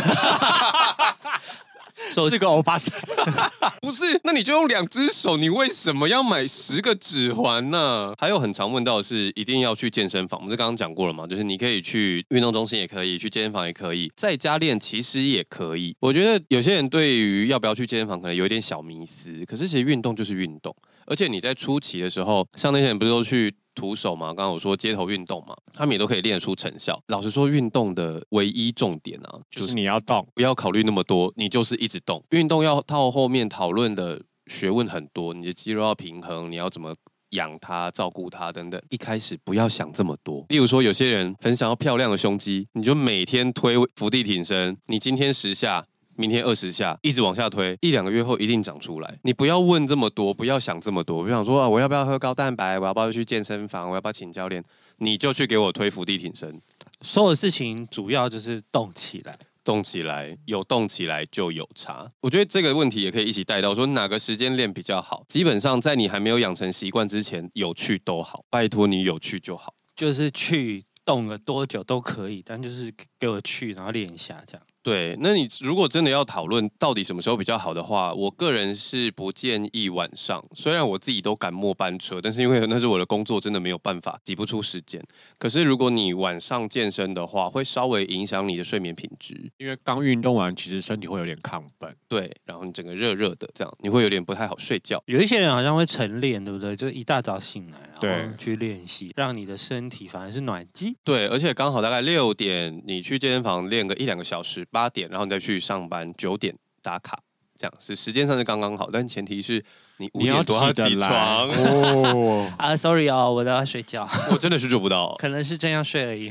[2.30, 2.94] 是个欧巴桑，
[3.82, 4.20] 不是？
[4.24, 8.14] 那你就用两只手，你为什么要买十个指环呢？
[8.18, 11.26] 还有很常问到的是，一定要去健身房，我们是刚刚讲过了嘛？
[11.26, 15.96] 就是你可以去运动中心，也可以去健身房，也可以在家练，其实也可以。
[16.00, 19.44] 我觉得有些人对于要不要去健身房，可能有一点小迷思。
[19.44, 20.74] 可是其实运动就是运动，
[21.06, 23.52] 而且你在初期的时候，像那些人不是都去。
[23.76, 27.00] 徒手嘛，刚刚我说街头运动嘛，他们也都可以练出成效。
[27.06, 32.24] 老实说，运动的唯一重点啊，就是你要动，不要考虑那么多，你就是一直动。
[32.30, 36.92] 运动要到后面讨论的学问很多，你的肌肉要平衡，你要怎么
[37.30, 38.80] 养它、照顾它等等。
[38.88, 40.44] 一开始不要想这么多。
[40.48, 45.84] 例如说，有些人很想要漂亮的胸肌，你就每天推伏地挺身，你今天十下。
[46.16, 49.18] 明天二十下，一直往下推，一两个月后一定长出来。
[49.22, 51.22] 你不要问这么多，不要想这么多。
[51.22, 52.78] 不想说啊，我要不要喝高蛋白？
[52.78, 53.88] 我要不要去健身房？
[53.90, 54.64] 我要不要请教练？
[54.98, 56.58] 你就去给我推伏地挺身。
[57.02, 62.10] 所有事情主要就是动起来，动起来，有动起来就有差。
[62.22, 65.22] 我觉得这个问题也可以一起带到，说哪个时间练比较好。
[65.28, 69.74] 基本上在你还没有养成习惯之前，有趣都好，拜托你有趣就好。
[69.94, 74.66] 就是去动了多久都可以，但就是给我去，然后练一下这样。
[74.86, 80.40] 对，那你如果真的要讨论到底什么时候比较好的话，我个人是不建议晚上。
[80.54, 85.02] 虽然我自己都赶末班车，但是因为那是我的工作，真的没有办法挤不出时间。
[85.38, 91.92] 可是如果你晚上健身的话，会稍微影响你的睡眠品质，因为刚运动完，其实身体会有点亢奋。
[92.06, 95.02] 对，然后你整个热热的，这样你会有点不太好睡觉。
[95.06, 96.76] 有一些人好像会晨练，对不对？
[96.76, 100.94] 就一大早醒来，然后去练习，让你的身体反而是暖机。
[101.02, 105.56] 对，而且刚好大概六点，你去健身房练个一两个小时，八点，然后你再去。
[105.58, 107.18] 上班九点打卡，
[107.58, 109.64] 这样是时间上是刚刚好，但前提是
[109.96, 112.52] 你五点多要起床哦。
[112.60, 116.30] 啊，sorry 哦，我都要睡觉，我真的是做不到，可能是真要睡而已。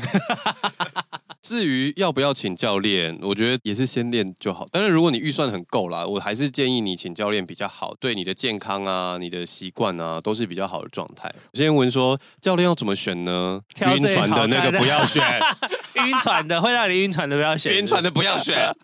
[1.46, 4.66] 至于要不要请教练，我觉得也是先练就好。
[4.72, 11.32] 但是如果你预算很够啦，我还是建议你请教练比较好，对你的健康啊、你的习惯啊都是比较好的状态。
[11.52, 13.62] 有些人问说，教练要怎么选呢？
[13.80, 15.24] 晕船的那个不要选，
[16.04, 18.76] 晕船的会让你晕船的不要选，晕船的不要选。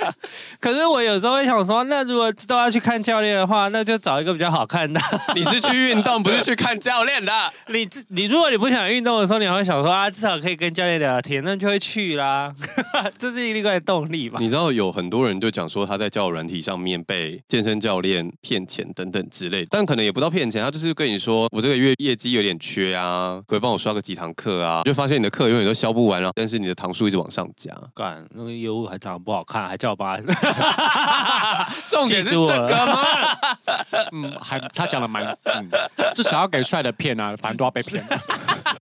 [0.60, 5.02] 可是我有时候会想说，那如果都要去看教练的话，那就找一个比较好看的。
[5.34, 7.32] 你是去运动，不是去看教练的。
[7.70, 12.51] 你你如果你不想运动的时候，你还会想说啊，至少可以跟教练聊聊天，那就会去啦。
[13.18, 14.38] 这是另外的动力吧？
[14.40, 27.72] 你知道有很多人就讲说他在交友软体上面被健身教练骗钱等等之类，但可能也不到骗钱，他就是跟你说我这个月业绩有点缺啊，可以帮我刷个几堂课啊，就发现你的课永远都销不完了，但是你的堂数一直往上加。
[27.94, 33.02] 干，那个业务还长得不好看，还叫我帮他，重点是这个吗？
[34.12, 35.70] 嗯，还他讲的蛮，嗯，
[36.16, 38.04] 至少要给帅的骗啊，反正都要被骗。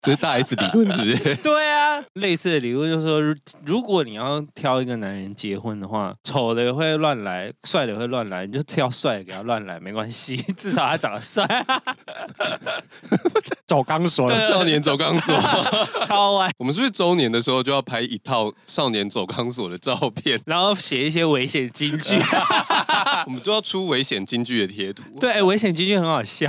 [0.02, 1.34] 这是大 S 理论，是不是？
[1.42, 3.20] 对啊，类似的理论就是说，
[3.64, 11.46] 如果你要挑一个男人结婚的话，丑的也会乱来，帅的也会乱来，你就挑帅的给他乱来没关系， 至少他长得帅。
[13.66, 15.32] 走钢索，少年走钢索，
[16.04, 16.50] 超歪。
[16.58, 22.16] 我们是不是周年的时候就要拍一套少年走钢索的照片，然后写一些危险金句？
[23.26, 25.04] 我们就要出危险金句的贴图。
[25.20, 26.48] 对，危险金句很好笑。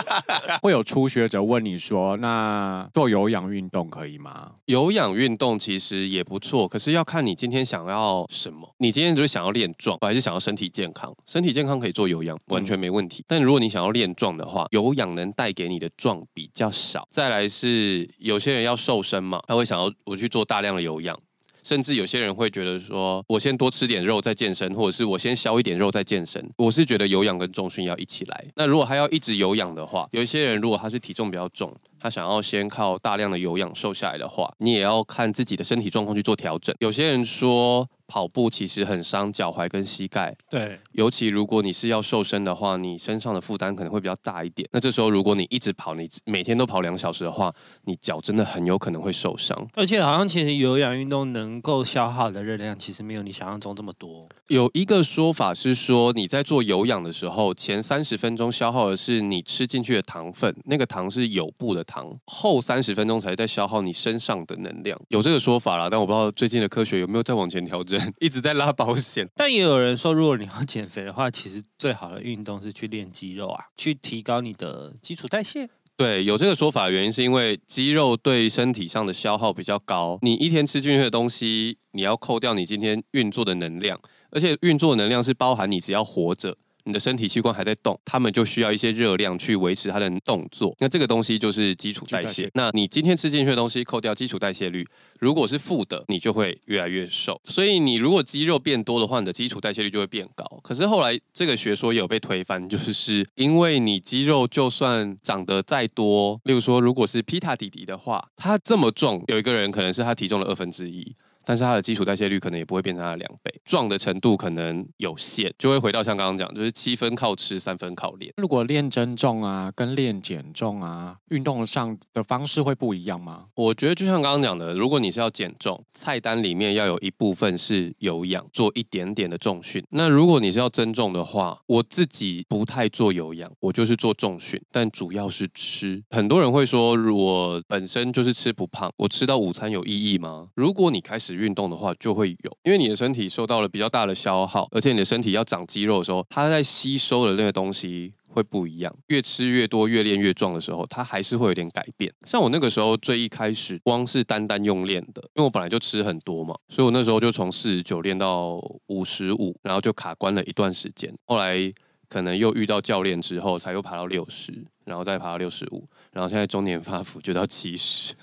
[0.62, 8.68] 会有初学者问你说：“那做有氧运动可以吗？”有氧运动其实也不错，可是要看你今天想要什么。
[8.78, 11.14] 你今天就是想要练壮，还是想要身体健康？
[11.26, 13.24] 身体健康可以做有氧，完全没问题。
[13.26, 17.06] 但如果你想要练壮的话，有氧能带给你的壮比较少。
[17.10, 21.18] 再来是有些人要瘦身嘛，他会想要我去做大量的有氧。
[21.66, 26.48] 甚至有些人会觉得说，我先多吃点肉再健身，或者是我先消一点肉再健身。
[26.58, 28.44] 我是觉得有氧跟重训要一起来。
[28.54, 36.74] 那如果还要一直有氧的话，有一些人如果他是体重比较重，他想要先靠大量的有氧瘦下来的话，你也要看自己的身体状况去做调整。
[36.80, 37.88] 有些人说。
[38.08, 44.68] 跑步其实很伤脚踝跟膝盖，对，尤其如果你是要瘦身的话，你身上的负担可能会比较大一点。
[44.70, 49.66] 那这时候如果你一直跑，你每天都跑两小时的话，你脚真的很有可能会受伤。
[49.74, 54.28] 而且好像其实有氧运动能够消耗的热量，其实没有你想象中这么多。
[54.46, 65.00] 有一个说法是说，你在做有氧的时候，前三十分钟消耗的是你吃进去的糖分，那个糖是有布的糖，后三十分钟才在消耗你身上的能量。
[65.08, 67.98] 有这个说法啦，但我不知道最近的科学有没有在往前调整。
[68.20, 75.70] 一直在拉保险，但也有人说，如果你要减肥的话，其实最好的运动是去练肌肉啊，去提高你的基础代谢。
[75.96, 83.98] 对，有这个说法原因是因为肌肉对身体上的消耗比较高，你一天吃进去的东西，你要扣掉你今天运作的能量，
[84.30, 86.58] 而且运作能量是包含你只要活着。
[86.86, 90.74] 你的身体器官还在动，他们就需要一些热量去维持它的动作。
[90.78, 92.48] 那这个东西就是基础代谢。
[92.54, 94.86] 那你今天吃进去的东西，扣掉基础代谢率，
[95.18, 97.40] 如果是负的，你就会越来越瘦。
[97.44, 100.44] 所以你如果肌肉变多的话，你的基础代谢率就会变高。
[100.62, 111.14] 可是后来这个学说也有被推翻，就是因为你肌肉就算长得再多，例如说如果是皮塔弟弟的话，他这么重，有一个人可能是他体重的二分之一。
[111.48, 118.32] 但是它的基础代谢率可能也不会变成它的两倍，壮的程度可能有限，就会回到像刚刚讲，就是七分靠吃，三分靠练。
[118.36, 123.44] 如果练增重啊，跟练减重啊，运动上的方式会不一样吗？
[123.54, 129.80] 我觉得就像刚刚讲的，如果你是要减重，菜单里面要有一部分是有氧，做一点点的重训。
[129.90, 136.02] 那如果你是要增重的话，我自己不太做有氧，我就是做重训，但主要是吃。
[136.10, 140.48] 很多人会说，我本身就是吃不胖，我吃到午餐有意义吗？
[140.56, 148.94] 如果你开始运动的话就会有，因为你的身体受到了比较大的消耗，而且你的身体要长肌肉的时候，它在吸收的那个东西会不一样。
[149.08, 152.12] 越吃越多，越练越壮的时候，它还是会有点改变。
[152.26, 161.14] 像我那个时候最一开始，光是单单用练的，因为我本来就吃很多嘛，所以我那时候就从四十九练到五十五，然后就卡关了一段时间。
[161.24, 161.72] 后来
[162.08, 165.86] 可能又遇到教练之后，才又爬到六十，然后再爬到六十五。
[166.12, 168.14] 然后现在中年发福就到七十，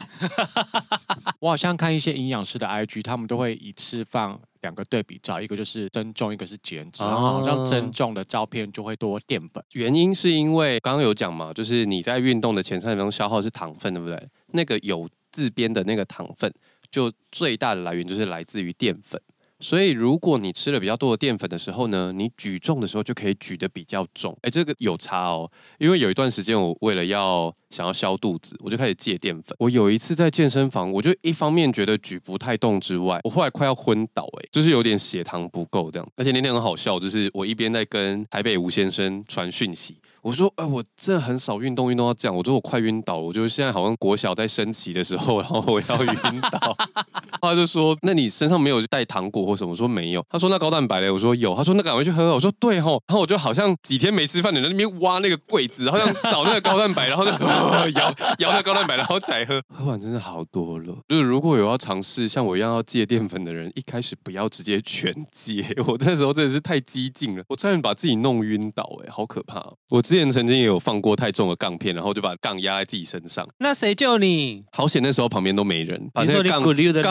[1.37, 9.63] 我好像看一些营养师的 IG，他们都会一次放两个对比照，一个就是增重，一个是减脂，然后好像增重的照片就会多淀粉。
[9.73, 14.27] 原因是因为刚刚有讲嘛，就是你在运动的前三十分钟消耗是糖分，对不对？
[14.47, 16.51] 那个有自编的那个糖分，
[16.89, 19.21] 就最大的来源就是来自于淀粉。
[19.63, 24.37] 所以，如果你吃了比较多的淀粉的时候呢，你举重的时候就可以举得比较重。
[24.41, 25.49] 哎，这个有差哦。
[25.79, 29.55] 因为有一段时间，我为了要想要消肚子，我就开始戒淀粉。
[29.59, 36.05] 我有一次在健身房，我就一方面觉得举不太动之外，我后来快要昏倒，哎，就是有点血糖不够这样。
[36.17, 39.95] 而且那天很好笑，就是我一边在跟台北吴先生传讯息。
[40.23, 43.17] 我说，哎、呃，我真的很少运动，运动到这样，我觉得我快晕倒。
[43.17, 46.77] 我觉得现在好像国小在升旗的时候，然后我要晕倒。
[47.41, 49.71] 他就说，那你身上没有带糖果或什么？
[49.71, 50.25] 我说没有。
[50.29, 51.11] 他说那高蛋白嘞？
[51.11, 51.53] 我说有。
[51.53, 52.33] 他说那赶快去喝。
[52.33, 53.03] 我说对吼。
[53.07, 57.31] 然后我就好像几天没吃饭的人在那边挖那个柜子，好像找那个高蛋白，然后就
[57.99, 59.61] 摇摇那个高蛋白，然后才喝。
[59.67, 60.95] 喝完真的好多了。
[61.09, 65.65] 就是如果有要尝试像我一样要戒淀粉的人，一开始不要直接全戒。
[65.85, 69.61] 我那时候真的是太激进了，我差点把自己弄晕倒，哎，好可怕。
[69.89, 70.01] 我。
[70.13, 73.49] 之前曾经也有放过太重的杠片，然后就把杠压在自己身上。
[73.57, 74.63] 那谁救你？
[74.71, 75.99] 好险，那时候旁边都没人。
[76.13, 76.61] 把那个杠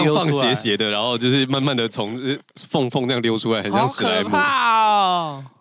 [0.04, 2.16] 杠放斜斜的，然后就是慢慢的从
[2.70, 4.30] 缝缝这样溜出来，很像史莱姆。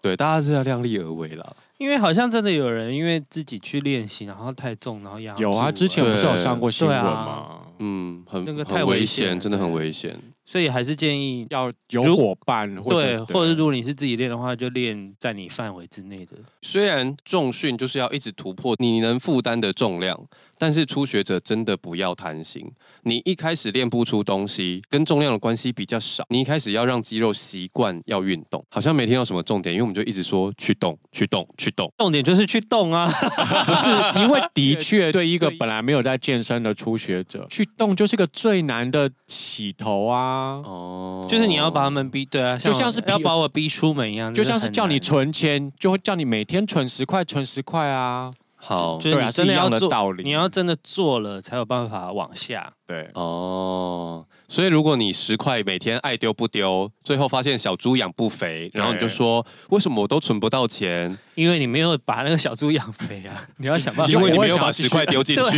[0.04, 1.44] 对，大家是要量力而为啦。
[1.80, 5.34] 因为好像真的有人因为自己去练习，然后太重，然后压。
[5.40, 7.10] 有啊，之前不是有上过新闻吗？
[7.10, 10.16] 啊、嗯，很那个太危险，真的很危险。
[10.52, 16.36] 所以还是建议要有伙伴，对，或者如果你是自己练的话，就练在你范围之内的。
[16.62, 20.28] 虽然重训就是要一直突破你能负担的重量，
[20.62, 22.64] 但是初学者真的不要贪心。
[23.02, 26.24] 你一开始练不出东西，跟重量的关系比较少。
[26.30, 31.92] 你一开始要让肌肉习惯要运动，好像没听到什么重点，因为我们就一直说去动、去动、去动。
[31.98, 33.10] 重点就是去动啊，
[33.66, 34.20] 不是？
[34.22, 40.62] 因为的确 对一个本来没有在健身的初学者，去动就是个最难的起头啊。
[40.64, 48.32] 哦，就是你要把他们逼，对啊，像就像是要把我逼出门一样，就像是叫你存钱，就会叫你每天存十块，存十块啊。
[48.64, 52.72] 好，对啊，真的要做道理，你要真的做了才有办法往下。
[52.86, 61.18] 对，哦，所以如果你十块每天爱丢不丢，最后发现小猪养不肥，然后你就说为什么我都存不到钱？
[61.36, 63.48] 因为你没有把那个小猪养肥啊！
[63.58, 65.58] 你要想办法，因为你没有把十块丢进去。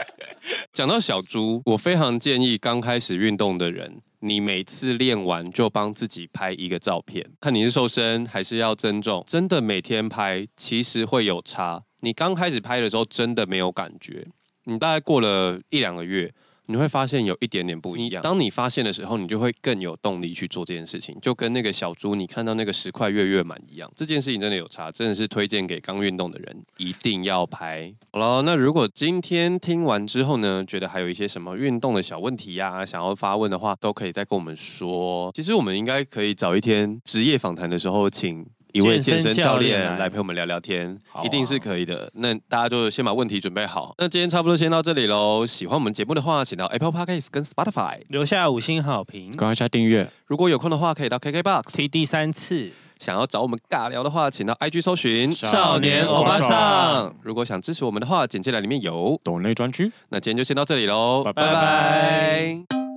[0.72, 4.02] 讲到小猪，我非常建议刚开始运动的人。
[4.20, 9.24] 你每次练完就帮自己拍一个照片，看你是瘦身还是要增重。
[9.26, 11.84] 真的每天拍，其实会有差。
[12.00, 14.26] 你刚开始拍的时候，真的没有感觉。
[14.64, 16.32] 你大概过了一两个月。
[16.70, 18.22] 你会发现有一点点不一样。
[18.22, 23.90] 当你发现的时候，你就会更有动力去做这件事情，就跟那个小猪你看到那个十块月月满一样。
[23.96, 27.92] 这件事情真的有差，真的是推荐给刚运动的人一定要拍。
[28.12, 35.30] 好了，那如果今天听完之后呢，觉得还有一些什么运动的小问题呀、啊，想要发问的话，都可以再跟我们说。
[35.34, 38.46] 其实我们应该可以找一天职业访谈的时候请。
[38.72, 42.10] 一位健身教练来陪我们聊聊天，啊、一定是可以的。
[42.14, 43.94] 那大家就先把问题准备好。
[43.98, 45.46] 那今天差不多先到这里喽。
[45.46, 50.10] 喜欢我们节目的话，请到 Apple Podcast 跟 Spotify 留下五星好评，关一下订阅。
[50.26, 52.70] 如果有空的话，可以到 KKBOX 听第三次。
[52.98, 57.14] 想要找我们尬聊的话，请到 IG 搜寻少年欧巴桑。
[57.22, 59.92] 如果想支持我们的话，简介栏里面有抖内专区。
[60.08, 62.87] 那今天就先到这里喽，拜拜。